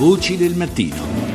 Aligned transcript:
Voci 0.00 0.38
del 0.38 0.54
mattino. 0.54 1.29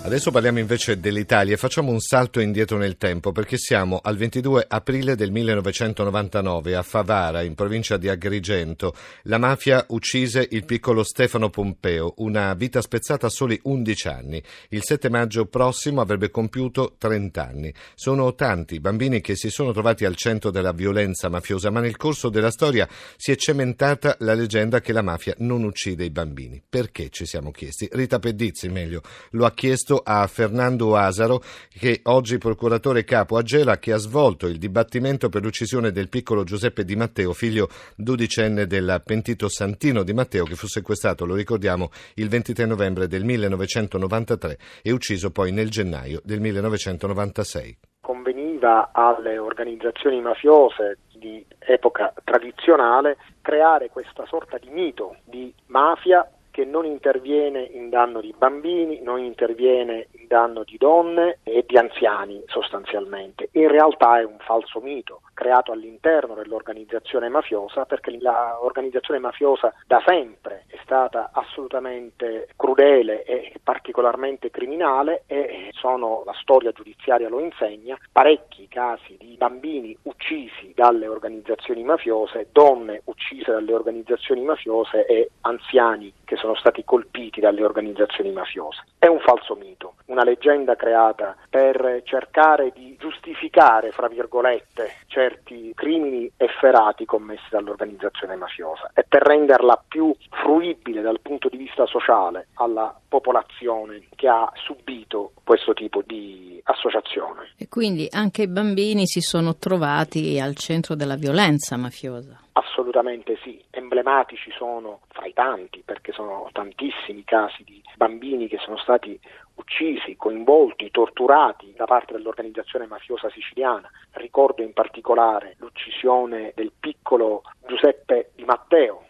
Adesso 0.00 0.30
parliamo 0.30 0.60
invece 0.60 1.00
dell'Italia 1.00 1.52
e 1.54 1.58
facciamo 1.58 1.90
un 1.90 2.00
salto 2.00 2.40
indietro 2.40 2.78
nel 2.78 2.96
tempo 2.96 3.30
perché 3.32 3.58
siamo 3.58 4.00
al 4.02 4.16
22 4.16 4.64
aprile 4.66 5.16
del 5.16 5.30
1999 5.32 6.76
a 6.76 6.82
Favara, 6.82 7.42
in 7.42 7.54
provincia 7.54 7.98
di 7.98 8.08
Agrigento. 8.08 8.94
La 9.24 9.36
mafia 9.36 9.84
uccise 9.88 10.46
il 10.50 10.64
piccolo 10.64 11.02
Stefano 11.02 11.50
Pompeo, 11.50 12.14
una 12.18 12.54
vita 12.54 12.80
spezzata 12.80 13.26
a 13.26 13.28
soli 13.28 13.58
11 13.64 14.08
anni. 14.08 14.42
Il 14.70 14.82
7 14.82 15.10
maggio 15.10 15.44
prossimo 15.44 16.00
avrebbe 16.00 16.30
compiuto 16.30 16.94
30 16.96 17.46
anni. 17.46 17.74
Sono 17.94 18.34
tanti 18.34 18.76
i 18.76 18.80
bambini 18.80 19.20
che 19.20 19.36
si 19.36 19.50
sono 19.50 19.72
trovati 19.72 20.06
al 20.06 20.16
centro 20.16 20.50
della 20.50 20.72
violenza 20.72 21.28
mafiosa, 21.28 21.70
ma 21.70 21.80
nel 21.80 21.96
corso 21.96 22.30
della 22.30 22.52
storia 22.52 22.88
si 23.16 23.32
è 23.32 23.36
cementata 23.36 24.16
la 24.20 24.32
leggenda 24.32 24.80
che 24.80 24.94
la 24.94 25.02
mafia 25.02 25.34
non 25.38 25.64
uccide 25.64 26.04
i 26.04 26.10
bambini. 26.10 26.62
Perché 26.66 27.10
ci 27.10 27.26
siamo 27.26 27.50
chiesti? 27.50 27.88
Rita 27.92 28.18
Pedizzi, 28.20 28.68
meglio, 28.68 29.02
lo 29.32 29.44
ha 29.44 29.52
chiesto 29.52 29.96
a 30.02 30.26
Fernando 30.26 30.96
Asaro, 30.96 31.40
che 31.68 32.00
oggi 32.04 32.38
procuratore 32.38 33.04
capo 33.04 33.36
a 33.36 33.42
Gela, 33.42 33.78
che 33.78 33.92
ha 33.92 33.96
svolto 33.96 34.46
il 34.46 34.58
dibattimento 34.58 35.28
per 35.28 35.42
l'uccisione 35.42 35.90
del 35.90 36.08
piccolo 36.08 36.44
Giuseppe 36.44 36.84
Di 36.84 36.96
Matteo, 36.96 37.32
figlio 37.32 37.68
dodicenne 37.96 38.66
del 38.66 39.02
pentito 39.04 39.48
Santino 39.48 40.02
Di 40.02 40.12
Matteo, 40.12 40.44
che 40.44 40.54
fu 40.54 40.66
sequestrato, 40.66 41.26
lo 41.26 41.34
ricordiamo, 41.34 41.90
il 42.14 42.28
23 42.28 42.66
novembre 42.66 43.06
del 43.06 43.24
1993 43.24 44.58
e 44.82 44.92
ucciso 44.92 45.30
poi 45.30 45.52
nel 45.52 45.70
gennaio 45.70 46.20
del 46.24 46.40
1996. 46.40 47.78
Conveniva 48.00 48.90
alle 48.92 49.38
organizzazioni 49.38 50.20
mafiose 50.20 50.98
di 51.18 51.44
epoca 51.58 52.12
tradizionale 52.24 53.16
creare 53.42 53.90
questa 53.90 54.24
sorta 54.26 54.56
di 54.58 54.70
mito 54.70 55.16
di 55.24 55.52
mafia 55.66 56.26
che 56.58 56.64
non 56.64 56.84
interviene 56.86 57.60
in 57.70 57.88
danno 57.88 58.20
di 58.20 58.34
bambini, 58.36 59.00
non 59.00 59.20
interviene 59.20 60.08
in 60.10 60.26
danno 60.26 60.64
di 60.64 60.76
donne 60.76 61.38
e 61.44 61.64
di 61.64 61.78
anziani 61.78 62.42
sostanzialmente. 62.46 63.50
In 63.52 63.68
realtà 63.68 64.18
è 64.18 64.24
un 64.24 64.38
falso 64.40 64.80
mito 64.80 65.20
creato 65.34 65.70
all'interno 65.70 66.34
dell'organizzazione 66.34 67.28
mafiosa 67.28 67.84
perché 67.84 68.10
l'organizzazione 68.10 69.20
mafiosa 69.20 69.72
da 69.86 70.02
sempre 70.04 70.64
stata 70.88 71.28
assolutamente 71.32 72.48
crudele 72.56 73.22
e 73.24 73.52
particolarmente 73.62 74.50
criminale 74.50 75.24
e 75.26 75.68
sono, 75.74 76.22
la 76.24 76.32
storia 76.40 76.72
giudiziaria 76.72 77.28
lo 77.28 77.40
insegna, 77.40 77.98
parecchi 78.10 78.66
casi 78.68 79.18
di 79.18 79.36
bambini 79.36 79.94
uccisi 80.04 80.72
dalle 80.74 81.06
organizzazioni 81.06 81.84
mafiose, 81.84 82.48
donne 82.52 83.02
uccise 83.04 83.52
dalle 83.52 83.74
organizzazioni 83.74 84.42
mafiose 84.42 85.04
e 85.04 85.30
anziani 85.42 86.10
che 86.24 86.36
sono 86.36 86.54
stati 86.54 86.82
colpiti 86.84 87.40
dalle 87.40 87.62
organizzazioni 87.62 88.32
mafiose. 88.32 88.84
È 88.98 89.06
un 89.06 89.20
falso 89.20 89.54
mito, 89.56 89.94
una 90.06 90.24
leggenda 90.24 90.74
creata 90.74 91.36
per 91.50 92.00
cercare 92.04 92.72
di 92.74 92.96
giustificare, 92.98 93.90
fra 93.90 94.08
virgolette, 94.08 94.96
certi 95.08 95.72
crimini 95.74 96.30
efferati 96.36 97.04
commessi 97.04 97.46
dall'organizzazione 97.50 98.36
mafiosa 98.36 98.90
e 98.94 99.04
per 99.06 99.22
renderla 99.22 99.82
più 99.86 100.14
fruibile 100.30 100.77
dal 100.82 101.20
punto 101.20 101.48
di 101.48 101.56
vista 101.56 101.86
sociale 101.86 102.48
alla 102.54 102.98
popolazione 103.08 104.08
che 104.16 104.28
ha 104.28 104.50
subito 104.54 105.32
questo 105.44 105.74
tipo 105.74 106.02
di 106.04 106.60
associazione. 106.64 107.52
E 107.56 107.68
quindi 107.68 108.08
anche 108.10 108.42
i 108.42 108.48
bambini 108.48 109.06
si 109.06 109.20
sono 109.20 109.56
trovati 109.56 110.40
al 110.40 110.54
centro 110.54 110.94
della 110.94 111.16
violenza 111.16 111.76
mafiosa. 111.76 112.40
Assolutamente 112.52 113.38
sì, 113.42 113.62
emblematici 113.70 114.50
sono 114.56 115.00
fra 115.08 115.26
i 115.26 115.32
tanti, 115.32 115.82
perché 115.84 116.12
sono 116.12 116.48
tantissimi 116.52 117.22
casi 117.24 117.62
di 117.64 117.82
bambini 117.96 118.48
che 118.48 118.58
sono 118.58 118.78
stati 118.78 119.18
uccisi, 119.54 120.16
coinvolti, 120.16 120.90
torturati 120.90 121.72
da 121.76 121.84
parte 121.84 122.14
dell'organizzazione 122.14 122.86
mafiosa 122.86 123.28
siciliana. 123.30 123.90
Ricordo 124.12 124.62
in 124.62 124.72
particolare 124.72 125.56
l'uccisione 125.58 126.52
del 126.54 126.72
piccolo 126.78 127.42
Giuseppe 127.66 128.30
Di 128.34 128.44
Matteo, 128.44 129.04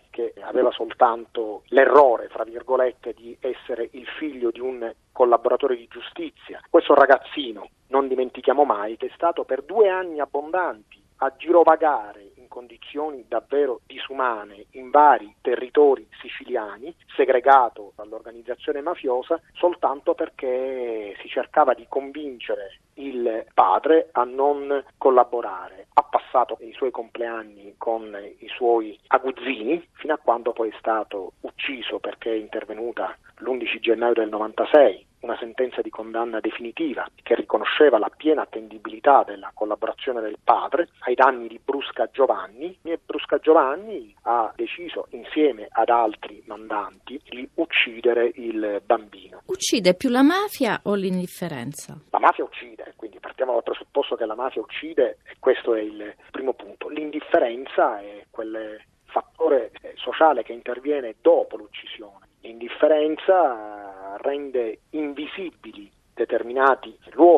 aveva 0.58 0.72
soltanto 0.72 1.62
l'errore, 1.66 2.28
fra 2.28 2.44
virgolette, 2.44 3.14
di 3.14 3.36
essere 3.40 3.88
il 3.92 4.06
figlio 4.06 4.50
di 4.50 4.60
un 4.60 4.92
collaboratore 5.12 5.76
di 5.76 5.86
giustizia. 5.88 6.60
Questo 6.68 6.94
ragazzino, 6.94 7.68
non 7.88 8.08
dimentichiamo 8.08 8.64
mai, 8.64 8.96
che 8.96 9.06
è 9.06 9.12
stato 9.14 9.44
per 9.44 9.62
due 9.62 9.88
anni 9.88 10.20
abbondanti 10.20 11.00
a 11.18 11.32
girovagare 11.36 12.32
condizioni 12.48 13.24
davvero 13.28 13.80
disumane 13.86 14.66
in 14.72 14.90
vari 14.90 15.34
territori 15.40 16.08
siciliani, 16.20 16.94
segregato 17.14 17.92
dall'organizzazione 17.94 18.80
mafiosa, 18.80 19.40
soltanto 19.52 20.14
perché 20.14 21.14
si 21.20 21.28
cercava 21.28 21.74
di 21.74 21.86
convincere 21.88 22.78
il 22.94 23.46
padre 23.54 24.08
a 24.12 24.24
non 24.24 24.84
collaborare. 24.96 25.86
Ha 25.94 26.02
passato 26.02 26.58
i 26.60 26.72
suoi 26.72 26.90
compleanni 26.90 27.74
con 27.76 28.16
i 28.38 28.48
suoi 28.48 28.98
aguzzini 29.08 29.86
fino 29.92 30.14
a 30.14 30.18
quando 30.18 30.52
poi 30.52 30.70
è 30.70 30.76
stato 30.78 31.32
ucciso 31.42 31.98
perché 31.98 32.30
è 32.32 32.36
intervenuta 32.36 33.16
l'11 33.38 33.78
gennaio 33.80 34.14
del 34.14 34.28
96 34.28 35.06
una 35.20 35.36
sentenza 35.38 35.82
di 35.82 35.90
condanna 35.90 36.40
definitiva 36.40 37.06
che 37.22 37.34
riconosceva 37.58 37.98
la 37.98 38.10
piena 38.14 38.42
attendibilità 38.42 39.24
della 39.24 39.50
collaborazione 39.52 40.20
del 40.20 40.38
padre 40.42 40.88
ai 41.00 41.14
danni 41.14 41.48
di 41.48 41.60
Brusca 41.62 42.08
Giovanni 42.12 42.78
e 42.82 43.00
Brusca 43.04 43.38
Giovanni 43.38 44.14
ha 44.22 44.52
deciso 44.54 45.06
insieme 45.10 45.66
ad 45.70 45.88
altri 45.88 46.42
mandanti 46.46 47.20
di 47.28 47.48
uccidere 47.54 48.30
il 48.34 48.80
bambino. 48.84 49.42
Uccide 49.46 49.94
più 49.94 50.08
la 50.08 50.22
mafia 50.22 50.80
o 50.84 50.94
l'indifferenza? 50.94 51.98
La 52.10 52.20
mafia 52.20 52.44
uccide, 52.44 52.92
quindi 52.96 53.18
partiamo 53.18 53.52
dal 53.52 53.62
presupposto 53.64 54.14
che 54.14 54.26
la 54.26 54.36
mafia 54.36 54.60
uccide 54.60 55.18
e 55.24 55.36
questo 55.40 55.74
è 55.74 55.80
il 55.80 56.14
primo 56.30 56.52
punto. 56.52 56.88
L'indifferenza 56.88 58.00
è 58.00 58.26
quel 58.30 58.80
fattore 59.04 59.72
sociale 59.96 60.42
che 60.44 60.52
interviene 60.52 61.16
dopo 61.20 61.56
l'uccisione. 61.56 62.26
L'indifferenza 62.40 64.16
rende 64.20 64.80
invisibili 64.90 65.90
determinati 66.18 66.98
luoghi, 67.12 67.37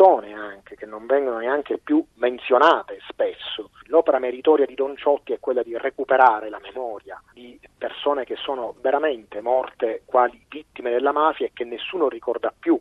persone 0.00 0.32
anche, 0.32 0.76
che 0.76 0.86
non 0.86 1.04
vengono 1.04 1.38
neanche 1.38 1.76
più 1.76 2.02
menzionate 2.14 3.00
spesso. 3.06 3.70
L'opera 3.88 4.18
meritoria 4.18 4.64
di 4.64 4.74
Don 4.74 4.96
Ciotti 4.96 5.34
è 5.34 5.38
quella 5.38 5.62
di 5.62 5.76
recuperare 5.76 6.48
la 6.48 6.58
memoria 6.58 7.22
di 7.34 7.60
persone 7.76 8.24
che 8.24 8.36
sono 8.36 8.74
veramente 8.80 9.42
morte 9.42 10.02
quali 10.06 10.42
vittime 10.48 10.90
della 10.90 11.12
mafia 11.12 11.46
e 11.46 11.50
che 11.52 11.64
nessuno 11.64 12.08
ricorda 12.08 12.50
più, 12.58 12.80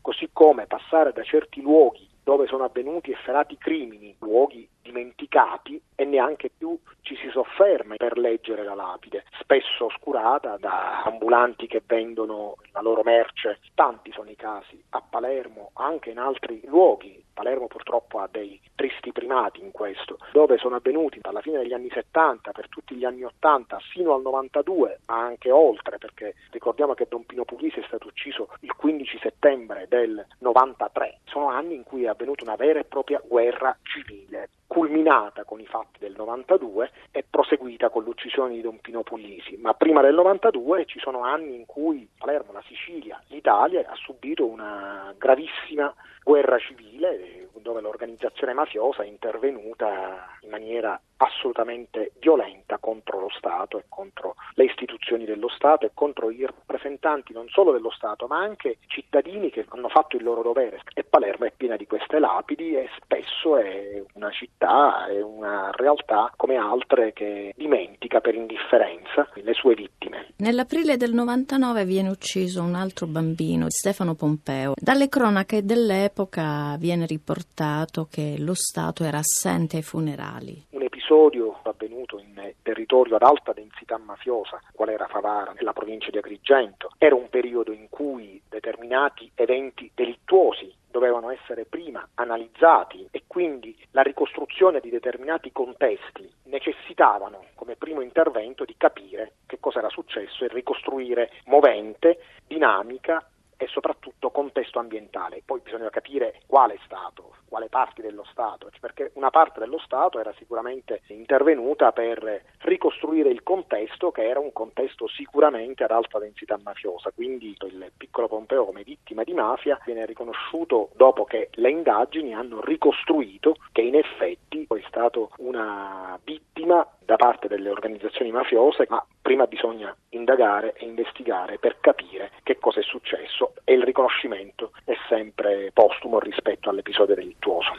così 0.00 0.30
come 0.32 0.66
passare 0.66 1.12
da 1.12 1.24
certi 1.24 1.60
luoghi 1.60 2.08
dove 2.22 2.46
sono 2.46 2.62
avvenuti 2.62 3.10
efferati 3.10 3.58
crimini, 3.58 4.14
luoghi 4.20 4.68
dimenticati 4.82 5.80
e 5.94 6.04
neanche 6.04 6.50
più 6.56 6.78
ci 7.02 7.16
si 7.16 7.28
sofferma 7.30 7.96
per 7.96 8.18
leggere 8.18 8.64
la 8.64 8.74
lapide, 8.74 9.24
spesso 9.40 9.86
oscurata 9.86 10.56
da 10.58 11.02
ambulanti 11.02 11.66
che 11.66 11.82
vendono 11.84 12.56
la 12.72 12.80
loro 12.80 13.02
merce. 13.02 13.60
Tanti 13.74 14.12
sono 14.12 14.30
i 14.30 14.36
casi 14.36 14.82
a 14.90 15.02
Palermo, 15.02 15.70
anche 15.74 16.10
in 16.10 16.18
altri 16.18 16.62
luoghi. 16.66 17.22
Palermo 17.32 17.66
purtroppo 17.68 18.18
ha 18.18 18.28
dei 18.30 18.60
tristi 18.74 19.12
primati 19.12 19.60
in 19.60 19.70
questo, 19.70 20.18
dove 20.32 20.58
sono 20.58 20.76
avvenuti 20.76 21.20
dalla 21.20 21.40
fine 21.40 21.58
degli 21.58 21.72
anni 21.72 21.90
70 21.90 22.52
per 22.52 22.68
tutti 22.68 22.94
gli 22.94 23.04
anni 23.04 23.24
80 23.24 23.78
fino 23.92 24.14
al 24.14 24.22
92, 24.22 25.00
ma 25.06 25.20
anche 25.20 25.50
oltre, 25.50 25.98
perché 25.98 26.34
ricordiamo 26.50 26.94
che 26.94 27.06
Don 27.08 27.24
Pino 27.24 27.44
Puglisi 27.44 27.80
è 27.80 27.84
stato 27.86 28.08
ucciso 28.08 28.48
il 28.60 28.74
15 28.74 29.18
settembre 29.20 29.86
del 29.88 30.24
93. 30.38 31.20
Sono 31.24 31.48
anni 31.48 31.74
in 31.74 31.82
cui 31.82 32.04
è 32.04 32.08
avvenuta 32.08 32.44
una 32.44 32.56
vera 32.56 32.78
e 32.78 32.84
propria 32.84 33.22
guerra 33.26 33.76
civile 33.82 34.29
culminata 34.70 35.42
con 35.42 35.58
i 35.58 35.66
fatti 35.66 35.98
del 35.98 36.14
92 36.16 36.92
e 37.10 37.24
proseguita 37.28 37.88
con 37.88 38.04
l'uccisione 38.04 38.54
di 38.54 38.60
Don 38.60 38.78
Pino 38.80 39.02
Puglisi. 39.02 39.56
Ma 39.56 39.74
prima 39.74 40.00
del 40.00 40.14
92 40.14 40.84
ci 40.86 41.00
sono 41.00 41.24
anni 41.24 41.56
in 41.56 41.66
cui 41.66 42.08
Palermo, 42.16 42.52
la 42.52 42.62
Sicilia, 42.68 43.20
l'Italia 43.26 43.84
ha 43.84 43.96
subito 43.96 44.46
una 44.46 45.12
gravissima 45.18 45.92
guerra 46.22 46.56
civile 46.58 47.48
dove 47.54 47.80
l'organizzazione 47.80 48.52
mafiosa 48.52 49.02
è 49.02 49.06
intervenuta 49.06 50.38
in 50.42 50.50
maniera 50.50 51.00
assolutamente 51.20 52.12
violenta 52.18 52.78
contro 52.78 53.20
lo 53.20 53.30
Stato 53.30 53.78
e 53.78 53.84
contro 53.88 54.36
le 54.54 54.64
istituzioni 54.64 55.24
dello 55.24 55.48
Stato 55.48 55.86
e 55.86 55.90
contro 55.94 56.30
i 56.30 56.44
rappresentanti 56.44 57.32
non 57.32 57.48
solo 57.48 57.72
dello 57.72 57.90
Stato 57.90 58.26
ma 58.26 58.38
anche 58.38 58.78
cittadini 58.86 59.50
che 59.50 59.66
hanno 59.68 59.88
fatto 59.88 60.16
il 60.16 60.22
loro 60.22 60.42
dovere 60.42 60.80
e 60.94 61.04
Palermo 61.04 61.46
è 61.46 61.52
piena 61.56 61.76
di 61.76 61.86
queste 61.86 62.18
lapidi 62.18 62.74
e 62.74 62.88
spesso 63.02 63.56
è 63.56 64.02
una 64.14 64.30
città, 64.30 65.06
è 65.06 65.20
una 65.20 65.70
realtà 65.74 66.32
come 66.36 66.56
altre 66.56 67.12
che 67.12 67.52
dimentica 67.56 68.20
per 68.20 68.34
indifferenza 68.34 69.28
le 69.34 69.52
sue 69.52 69.74
vittime. 69.74 70.28
Nell'aprile 70.36 70.96
del 70.96 71.12
99 71.12 71.84
viene 71.84 72.08
ucciso 72.08 72.62
un 72.62 72.74
altro 72.74 73.06
bambino, 73.06 73.66
Stefano 73.68 74.14
Pompeo. 74.14 74.72
Dalle 74.76 75.08
cronache 75.08 75.64
dell'epoca 75.64 76.76
viene 76.78 77.06
riportato 77.06 78.08
che 78.10 78.36
lo 78.38 78.54
Stato 78.54 79.04
era 79.04 79.18
assente 79.18 79.76
ai 79.76 79.82
funerali 79.82 80.68
episodio 81.10 81.58
avvenuto 81.64 82.20
in 82.20 82.54
territorio 82.62 83.16
ad 83.16 83.22
alta 83.22 83.52
densità 83.52 83.98
mafiosa, 83.98 84.60
qual 84.72 84.90
era 84.90 85.08
Favara, 85.08 85.52
nella 85.52 85.72
provincia 85.72 86.08
di 86.08 86.18
Agrigento. 86.18 86.92
Era 86.98 87.16
un 87.16 87.28
periodo 87.28 87.72
in 87.72 87.88
cui 87.88 88.40
determinati 88.48 89.28
eventi 89.34 89.90
delittuosi 89.92 90.72
dovevano 90.88 91.30
essere 91.30 91.64
prima 91.64 92.06
analizzati 92.14 93.08
e 93.10 93.24
quindi 93.26 93.76
la 93.90 94.02
ricostruzione 94.02 94.78
di 94.78 94.88
determinati 94.88 95.50
contesti 95.50 96.30
necessitavano 96.44 97.46
come 97.56 97.74
primo 97.74 98.02
intervento 98.02 98.64
di 98.64 98.74
capire 98.76 99.32
che 99.46 99.58
cosa 99.58 99.80
era 99.80 99.88
successo 99.88 100.44
e 100.44 100.48
ricostruire 100.48 101.30
movente, 101.46 102.20
dinamica 102.46 103.29
e 103.60 103.66
soprattutto 103.66 104.30
contesto 104.30 104.78
ambientale. 104.78 105.42
Poi 105.44 105.60
bisogna 105.62 105.90
capire 105.90 106.40
quale 106.46 106.78
Stato, 106.86 107.34
quale 107.46 107.68
parti 107.68 108.00
dello 108.00 108.24
Stato, 108.30 108.70
perché 108.80 109.10
una 109.14 109.28
parte 109.28 109.60
dello 109.60 109.78
Stato 109.78 110.18
era 110.18 110.32
sicuramente 110.38 111.02
intervenuta 111.08 111.92
per 111.92 112.42
ricostruire 112.60 113.28
il 113.28 113.42
contesto 113.42 114.10
che 114.10 114.26
era 114.26 114.40
un 114.40 114.52
contesto 114.54 115.06
sicuramente 115.08 115.84
ad 115.84 115.90
alta 115.90 116.18
densità 116.18 116.58
mafiosa, 116.62 117.10
quindi 117.10 117.54
il 117.60 117.92
piccolo 117.94 118.28
Pompeo 118.28 118.64
come 118.64 118.82
vittima 118.82 119.24
di 119.24 119.34
mafia 119.34 119.78
viene 119.84 120.06
riconosciuto 120.06 120.88
dopo 120.94 121.24
che 121.24 121.50
le 121.52 121.70
indagini 121.70 122.32
hanno 122.32 122.62
ricostruito 122.62 123.56
che 123.72 123.82
in 123.82 123.94
effetti 123.94 124.66
è 124.66 124.82
stato 124.86 125.32
una 125.38 126.18
vittima 126.24 126.86
da 127.04 127.16
parte 127.16 127.48
delle 127.48 127.68
organizzazioni 127.68 128.30
mafiose, 128.30 128.86
ma 128.88 129.04
prima 129.30 129.46
bisogna 129.46 129.94
indagare 130.08 130.72
e 130.72 130.84
investigare 130.84 131.58
per 131.58 131.76
capire 131.78 132.32
che 132.42 132.58
cosa 132.58 132.80
è 132.80 132.82
successo 132.82 133.52
e 133.62 133.74
il 133.74 133.84
riconoscimento 133.84 134.72
è 134.84 134.94
sempre 135.08 135.70
postumo 135.72 136.18
rispetto 136.18 136.68
all'episodio 136.68 137.14
delittuoso. 137.14 137.76